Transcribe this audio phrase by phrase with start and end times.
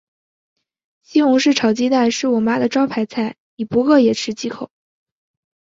[1.03, 4.71] 西红柿炒鸡蛋是我妈的招牌菜，你不饿也吃几口。